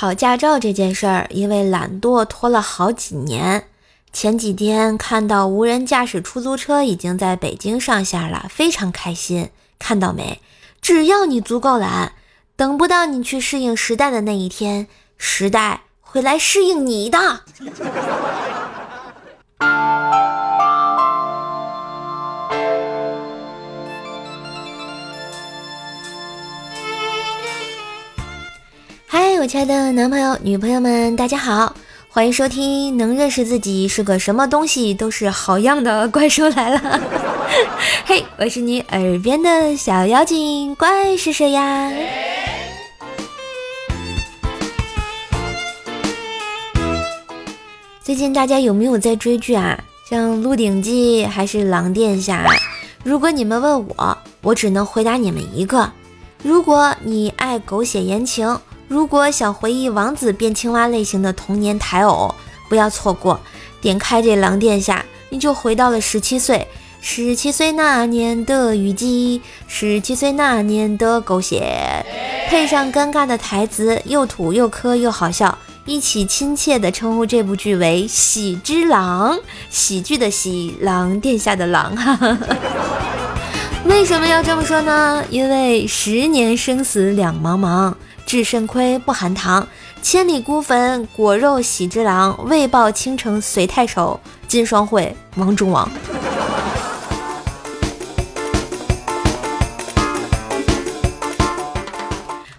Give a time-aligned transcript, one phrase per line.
[0.00, 3.64] 考驾照这件事儿，因为懒惰拖了好几年。
[4.12, 9.50] 前几天看到无人驾驶出租车已经在北京上线了，非常开心。
[9.76, 10.40] 看到没？
[10.80, 12.12] 只要你足够懒，
[12.54, 17.40] 等不到你去适应时代的那一天，时代会来适应你的。
[29.40, 31.72] 我亲爱的男朋友、女朋友们，大家好，
[32.08, 36.78] 欢迎收听《能认识自己是个什么东西都是好样的怪兽来了》。
[38.04, 41.92] 嘿，我是你耳边的小妖精，怪是谁呀？
[48.02, 49.78] 最近大家有没有在追剧啊？
[50.10, 52.44] 像《鹿鼎记》还是《狼殿下》？
[53.04, 55.88] 如果你们问我，我只能回答你们一个：
[56.42, 58.58] 如果你爱狗血言情。
[58.88, 62.34] 如果想回忆王子变青蛙类型的童年台偶，
[62.70, 63.38] 不要错过。
[63.82, 66.66] 点开这狼殿下，你就回到了十七岁。
[67.00, 72.04] 十七岁那年的雨季，十七岁那年的狗血，
[72.48, 79.36] 配上尴尬的台词，又土又磕又好笑，一起亲切地称呼这部剧为《喜之郎》，
[79.70, 81.94] 喜剧的喜，狼殿下的狼。
[83.84, 85.22] 为什么要这么说呢？
[85.30, 87.94] 因为十年生死两茫茫。
[88.28, 89.66] 至肾亏不含糖，
[90.02, 95.90] 千里孤坟，果肉喜之郎，为报倾城随太守，金双会，王中王。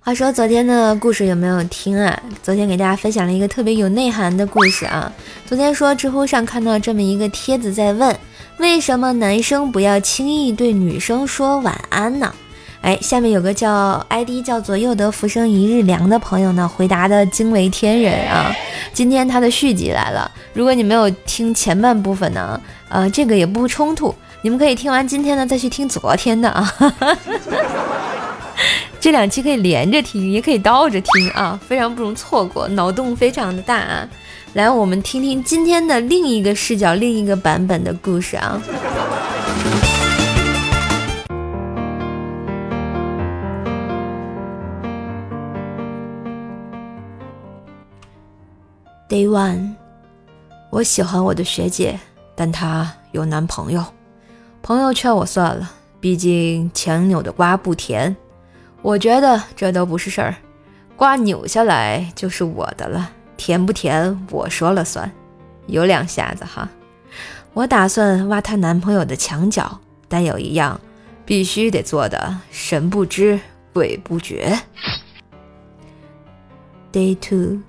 [0.00, 2.22] 话说昨天的故事有没有听啊？
[2.42, 5.10] 昨天给大家分享了一个特别有内涵的故事啊。
[5.46, 8.14] 昨天说知乎上看到这么一个帖子，在问
[8.58, 12.34] 为什么男生不要轻易对女生说晚安呢？
[12.84, 18.54] 哎，下面有个叫 ID 叫做“又得浮生一日凉”的朋友呢，回答的惊为天人啊！
[18.92, 20.30] 今天他的续集来了。
[20.52, 26.70] 如果你没有听前半部分呢，呃，这个也不冲突，你们可以听完今天呢再去听昨天的啊。
[29.00, 34.06] 这两期可以连着听，也可以倒着听啊，非常不容错过，脑洞非常的大啊！
[34.52, 38.60] 来，我们听听今天的另一个视角、另一个版本的故事啊。
[49.14, 49.76] Day one，
[50.70, 52.00] 我喜欢我的学姐，
[52.34, 53.84] 但她有男朋友。
[54.60, 55.70] 朋友劝我算了，
[56.00, 58.16] 毕竟强扭的瓜不甜。
[58.82, 60.34] 我觉得这都不是事儿，
[60.96, 65.08] 瓜扭下来就是我的了，甜不甜我说了算。
[65.68, 66.68] 有两下子哈。
[67.52, 70.80] 我打算挖她男朋友的墙角，但有一样
[71.24, 73.38] 必须得做的，神不知
[73.72, 74.58] 鬼不觉。
[76.92, 77.60] Day two。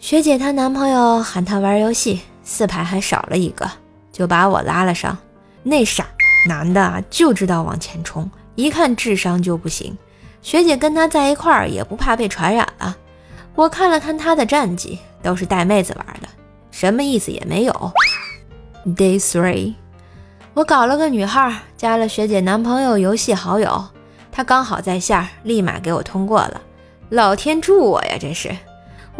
[0.00, 3.70] 学姐她男朋友喊她玩游戏，四排还少了一个，
[4.10, 5.16] 就把我拉了上。
[5.62, 6.06] 那傻
[6.48, 9.96] 男的就知道往前冲，一看智商就不行。
[10.40, 12.96] 学姐跟他在一块儿也不怕被传染了。
[13.54, 16.28] 我看了看他的战绩，都是带妹子玩的，
[16.70, 17.92] 什么意思也没有。
[18.86, 19.74] Day three，
[20.54, 23.84] 我搞了个女号，加了学姐男朋友游戏好友，
[24.32, 26.58] 他刚好在线，立马给我通过了。
[27.10, 28.56] 老天助我呀，这是。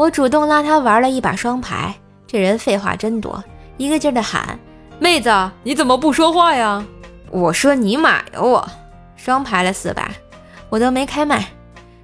[0.00, 1.94] 我主动拉他玩了一把双排，
[2.26, 3.44] 这人废话真多，
[3.76, 4.58] 一个劲儿的喊
[4.98, 5.30] ：“妹子，
[5.62, 6.82] 你怎么不说话呀？”
[7.30, 8.66] 我说：“你妈呀，我
[9.14, 10.10] 双排了四把，
[10.70, 11.48] 我都没开麦。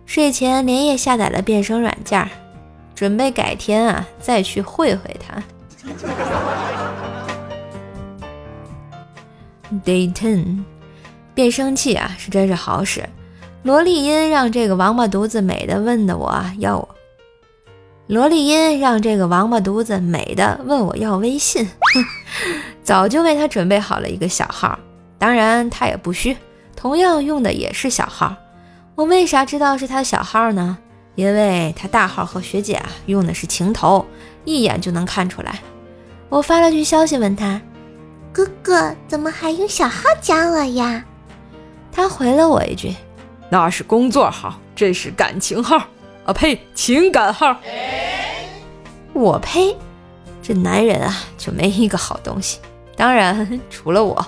[0.05, 2.29] 睡前连夜下载了变声软件，
[2.95, 5.43] 准备改天啊再去会会他。
[9.87, 10.65] Day ten，
[11.35, 13.09] 变声器啊是真是好使，
[13.63, 16.87] 萝莉音让这个王八犊子美的问的我要我。
[18.09, 21.69] 萝莉音让这个王八犊子美的问我要微信，
[22.85, 24.79] 早就为他准备好了一个小号，
[25.19, 26.37] 当然他也不虚，
[26.77, 28.37] 同样用的也是小号。
[28.95, 30.79] 我为啥知道是他小号呢？
[31.17, 34.07] 因为他大号和学姐啊用的是情头，
[34.45, 35.59] 一眼就能看出来。
[36.29, 37.61] 我发了句消息问他，
[38.33, 41.05] 哥哥怎么还用小号加我呀？
[41.91, 42.95] 他回了我一句，
[43.51, 45.83] 那是工作号，这是感情号。
[46.27, 46.61] 啊呸！
[46.75, 47.57] 情感号，
[49.17, 49.75] 我呸！
[50.43, 52.59] 这男人啊，就没一个好东西。
[52.95, 54.25] 当然， 除了我。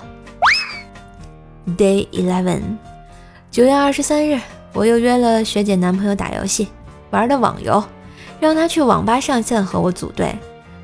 [1.77, 2.61] Day eleven，
[3.51, 4.39] 九月二十三日，
[4.73, 6.67] 我又约了学姐男朋友打游戏，
[7.11, 7.83] 玩的网游，
[8.39, 10.35] 让他去网吧上线和我组队。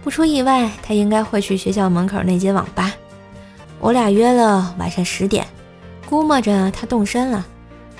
[0.03, 2.93] 不出意外，他应该会去学校门口那间网吧。
[3.79, 5.47] 我俩约了晚上十点，
[6.07, 7.43] 估摸着他动身了。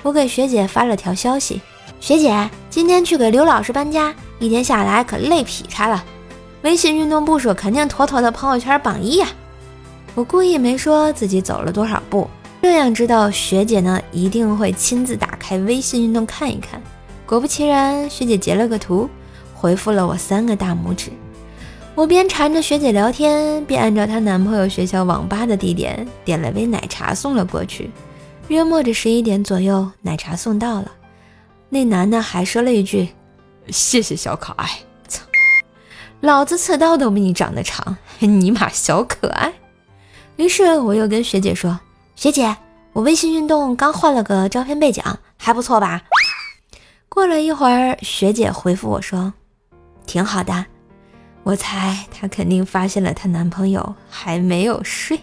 [0.04, 1.60] 我给学姐发了条消息：
[2.00, 2.48] 学姐。
[2.70, 6.04] 今天去给刘老师搬家，一天下来可累劈叉了。
[6.62, 9.28] 微信运动步数肯定妥妥的朋友圈榜一呀！
[10.14, 12.28] 我故意没说自己走了多少步，
[12.62, 16.82] 这样知道学姐呢一定会亲自打开微信运动看一看。
[17.24, 19.08] 果不其然，学姐截了个图，
[19.54, 21.10] 回复了我三个大拇指。
[21.94, 27.90] 我边缠着学姐聊天，边按照她男朋友学校网吧的地点点了杯奶茶送了过去。
[28.48, 30.92] 约莫着十一点左右，奶茶送到了。
[31.68, 33.08] 那男的还说了一句
[33.68, 34.68] ：“谢谢小可爱。”
[35.08, 35.22] 操，
[36.20, 39.52] 老子刺刀都比你长得长， 尼玛小可爱！
[40.36, 41.80] 于是我又跟学姐说
[42.14, 42.56] ：“学姐，
[42.92, 45.02] 我微信运动刚换了个照片背景，
[45.36, 46.02] 还不错吧？”
[47.08, 49.32] 过了一会儿，学姐回复我说
[50.06, 50.66] ：“挺好的。”
[51.42, 55.18] 我猜她肯定发现了她男朋友还没有睡。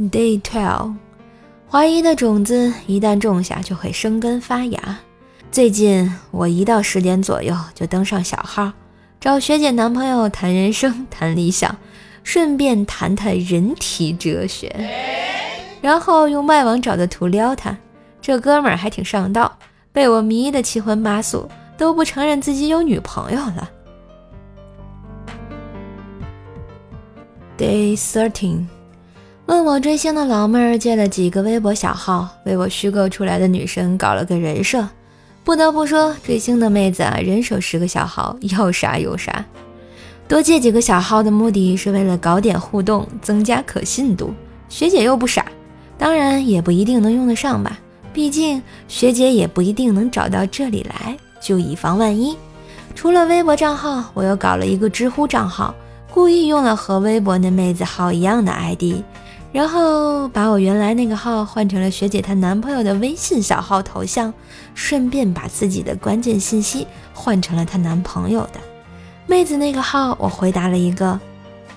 [0.00, 0.94] Day twelve，
[1.70, 4.98] 怀疑的种子一旦种下就会生根发芽。
[5.56, 8.74] 最近我一到十点左右就登上小号，
[9.18, 11.74] 找学姐男朋友谈人生、谈理想，
[12.22, 14.70] 顺便谈谈人体哲学，
[15.80, 17.74] 然后用外网找的图撩他。
[18.20, 19.56] 这哥们儿还挺上道，
[19.92, 21.48] 被我迷得七荤八素，
[21.78, 23.70] 都不承认自己有女朋友了。
[27.56, 28.66] Day thirteen，
[29.46, 34.86] 问我追星的老妹儿借了几个微博小号，为我虚构出来的女生搞了个人设。
[35.46, 39.44] 不得不说，追星的妹子啊，人手十个小号，要啥有啥。
[40.26, 44.34] 多借几个小号的目的是为了搞点互动，增加可信度。
[44.68, 45.46] 学姐又不傻，
[45.96, 47.78] 当然也不一定能用得上吧。
[48.12, 52.36] 毕竟学姐也不一定能找到这里来，就以防万一。
[52.96, 55.72] 除了微博账号，我又搞了一个知乎账号，
[56.10, 59.00] 故意用了和微博那妹子号一样的 ID。
[59.56, 64.30] 然后把我原来那个号换成了学姐她男朋友的微信小号头像，
[64.74, 68.60] 顺便把自己的关键信息换成了她男朋友的
[69.26, 70.14] 妹子那个号。
[70.20, 71.18] 我回答了一个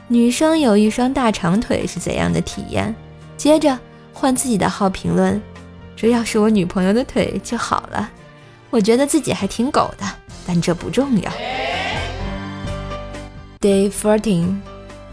[0.09, 2.93] 女生有一双大长腿是怎样的体验，
[3.37, 3.79] 接着
[4.11, 5.41] 换自己的号评论，
[5.95, 8.09] 这要是我女朋友的腿就好了。
[8.69, 10.03] 我觉得自己还挺狗的，
[10.45, 11.31] 但这不重要。
[13.61, 14.57] Day fourteen。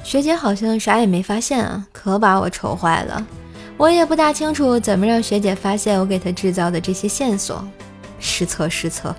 [0.02, 3.26] 学姐好像啥也没发现啊，可把我愁坏了。
[3.76, 7.66] 我也不大清楚怎么让学姐发现我给她制造的这些线索。
[8.20, 9.12] 失策失策，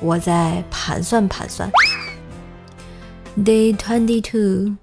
[0.00, 1.70] 我在盘算盘算。
[3.36, 4.74] Day twenty two，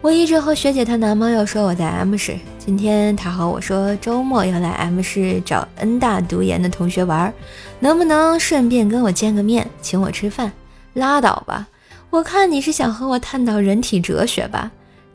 [0.00, 7.30] 我一直和学姐她男朋友说我在 M 市，今天他和我说周末要来 M 市找 N 大读研的同学玩，
[7.78, 10.50] 能不能顺便跟我见个面，请我吃饭？
[10.94, 11.68] 拉倒吧。
[12.08, 14.70] 我看你是想和我探讨人体哲学吧？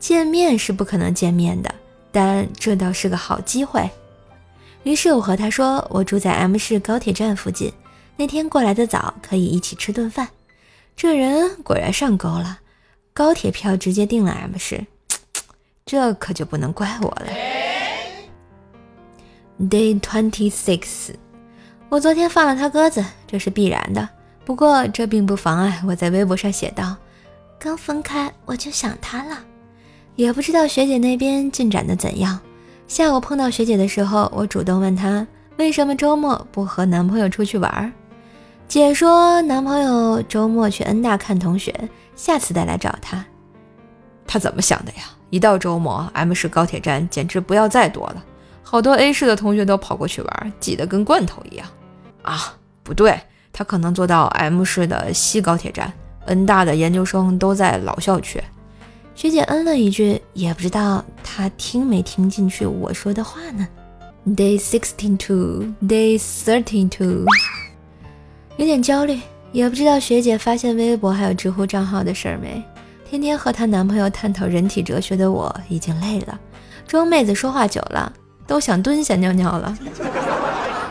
[0.05, 1.75] 见面是不可能见面的，
[2.11, 3.89] 但这倒是个好机会。
[4.83, 7.73] 于是我和他说，我住在 M 市高铁站附近，
[8.15, 10.29] 那天过来的早，可以一起吃顿饭。
[10.95, 12.59] 这人果然上钩了，
[13.15, 14.85] 高铁票直接订了 M 市，
[15.87, 17.29] 这可就不能怪我了。
[19.59, 21.15] Day twenty six，
[21.89, 24.07] 我昨天放了他鸽子，这是必然的。
[24.45, 26.95] 不过这并不妨碍我在微博上写道
[27.57, 29.43] ：“刚分开我就想他了。”
[30.15, 32.39] 也不知道学姐那边进展的怎样。
[32.87, 35.25] 下午碰到学姐的时候，我主动问她
[35.57, 37.91] 为什么周末不和男朋友出去玩。
[38.67, 41.73] 姐说男朋友周末去恩大看同学，
[42.15, 43.25] 下次再来找她。
[44.25, 45.03] 她怎么想的呀？
[45.31, 48.23] 一到周末，M 市高铁站简直不要再多了，
[48.63, 51.67] 好多 A 市的同学都跑过去玩，挤得跟罐头一样。
[52.21, 52.53] 啊，
[52.83, 53.19] 不对。
[53.51, 55.91] 他可能坐到 M 市的西高铁站
[56.25, 58.41] ，N 大的研究生都在老校区。
[59.15, 63.65] 学姐嗯了一句，也不知道她听没听进去我说的话呢。
[64.27, 67.23] Day sixteen two, day thirteen two，
[68.57, 69.17] 有点焦虑，
[69.53, 72.61] 也不知道学姐发现微博还有知乎账号的事儿没。
[73.09, 76.37] 天天和她男朋友探讨人体哲学的我已经累了，
[76.85, 78.11] 装妹子说话久了
[78.45, 79.77] 都想蹲下尿尿了。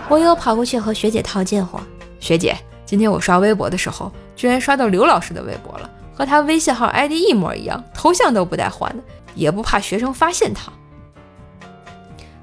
[0.08, 1.78] 我又跑过去和学姐套近乎。
[2.20, 9.02] 学姐，今天我刷微博的时候，居然刷到刘老师的微博了，和他微信号 ID 一模一样，头像都不带换的，
[9.34, 10.72] 也不怕学生发现他。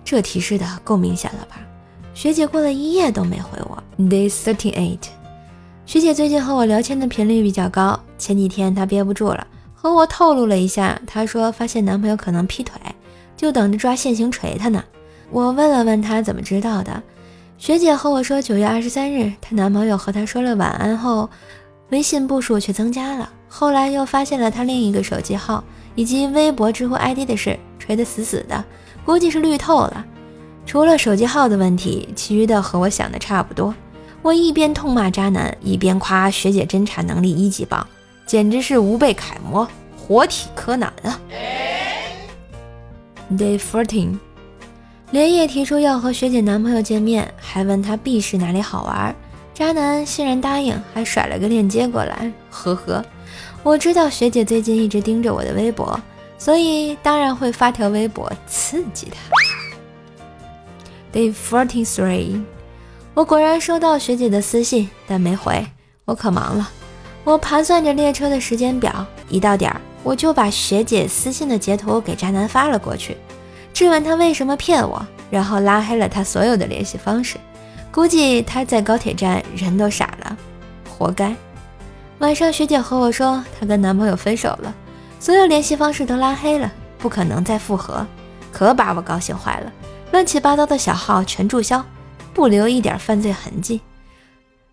[0.03, 1.55] 这提示的够明显了吧？
[2.13, 3.81] 学姐过了一夜都没回我。
[3.97, 4.99] Day thirty eight，
[5.85, 12.79] 学姐最近和我聊天的频率比较高，前几天她憋不住了，和我透露了一下，她说发现男朋友可能劈腿，
[13.37, 14.83] 就等着抓现行锤他呢。
[15.29, 17.01] 我问了问她怎么知道的。
[17.57, 21.29] 学姐和我说，九月二十三日，她男朋友和她说了晚安后，
[21.89, 23.31] 微信步数却增加了。
[23.53, 25.61] 后来又发现了他另一个手机号
[25.93, 28.63] 以及微博、知乎 ID 的事，锤得死死的，
[29.03, 30.05] 估计是绿透了。
[30.65, 33.75] 除了手机号的问题，其余的和我想的差不多。
[34.21, 37.85] 我一边痛骂渣男，一边夸学姐侦查能力一级棒，
[38.25, 39.67] 简直是吾辈楷模，
[39.97, 41.19] 活体柯南啊
[43.33, 44.17] ！Day fourteen，
[45.11, 49.13] 连夜提出要和学姐男朋友见面，还问她 B 市哪里好玩，
[49.53, 53.03] 渣男欣然答应，还甩了个链接过来，呵呵。
[53.63, 55.99] 我知道学姐最近一直盯着我的微博，
[56.37, 59.19] 所以当然会发条微博刺激她。
[61.13, 62.41] Day forty three。
[63.13, 65.63] 我果然收到学姐的私信，但没回，
[66.05, 66.71] 我可忙了。
[67.23, 73.15] 我盘算着列车的时间表，一到点儿我就把学姐私信的截图给渣男发了过去，
[73.73, 77.37] 质问他为什么骗我，然后拉黑了他所有的联系方式。
[77.91, 80.35] 估计他在高铁站人都傻了，
[80.89, 81.35] 活该。
[82.21, 84.71] 晚上学姐和我说，她跟男朋友分手了，
[85.19, 88.05] 所有联系方式都拉黑了，不可能再复合，
[88.51, 89.73] 可把我高兴坏了，
[90.11, 91.83] 乱七八糟的小号全注销。
[92.31, 93.81] 不留一点犯罪痕迹。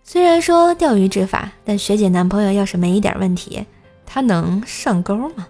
[0.05, 3.65] 虽然说钓鱼执法，但学姐男朋友要是没一点问题，
[4.07, 5.49] 他能上钩吗？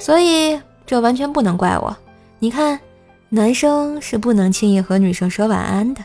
[0.00, 1.94] 所以这完全不能怪我。
[2.38, 2.80] 你看，
[3.28, 6.02] 男生是不能轻易和女生说晚安的，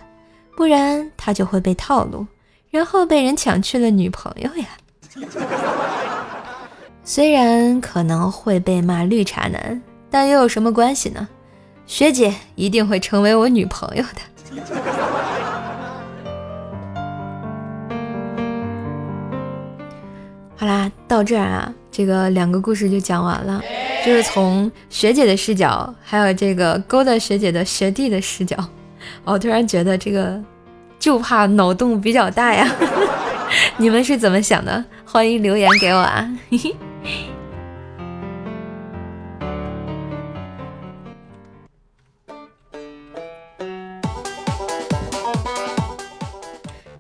[0.56, 2.28] 不然他就会被套路，
[2.70, 4.68] 然后被人抢去了女朋友呀。
[7.04, 11.28] 虽然可能会被骂绿茶男，但又有什么关系呢？
[11.86, 14.22] 学姐一定会成为我女朋友的。
[20.56, 23.62] 好啦，到这儿啊，这个两个故事就讲完了，
[24.06, 28.56] 就是从学姐的视角，还有这个勾搭学姐的学弟的视角。
[29.26, 30.40] 我突然觉得这个
[31.00, 32.70] 就怕脑洞比较大呀，
[33.78, 34.84] 你们是怎么想的？
[35.06, 36.30] 欢迎留言给我啊！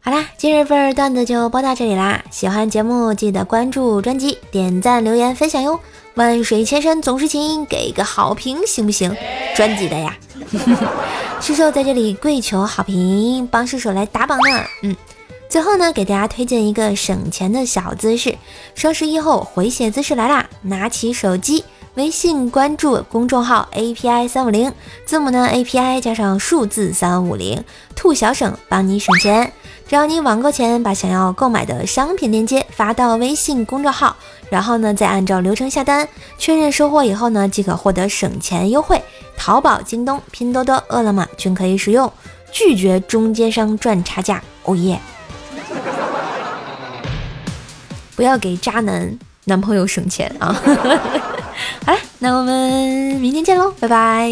[0.03, 2.24] 好啦今日份段子就播到这里啦！
[2.31, 5.79] 喜欢节目记得关注专辑、点赞、留言、分享哟！
[6.15, 9.15] 万水千山总是情，给个好评行不行？
[9.55, 10.17] 专辑的呀！
[11.39, 14.63] 师手在这里跪求好评，帮师手来打榜呢。
[14.81, 14.96] 嗯，
[15.51, 18.38] 最后呢，给大家推荐一个省钱的小姿势：
[18.74, 20.50] 双十一后回血姿势来啦！
[20.62, 21.65] 拿起手机，
[21.96, 24.74] 微信关注公众号 API 三五零，
[25.05, 27.62] 字母呢 API 加上数字三五零，
[27.98, 29.51] 兔小省帮你省钱。
[29.89, 34.15] 只要你网购前把想要购买的商品链接发到微信公众号，
[34.50, 39.01] 然后呢再按照流程下单，确认收货以后呢即可获得省钱优惠。
[39.36, 42.10] 淘宝、京东、拼多多、饿了么均可以使用，
[42.53, 44.41] 拒绝中间商赚差价。
[44.63, 44.98] 哦耶！
[48.15, 50.53] 不要给渣男男朋友省钱啊！
[51.86, 54.32] 好了，那我们明天见喽，拜拜。